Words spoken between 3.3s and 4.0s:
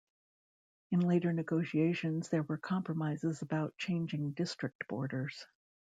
about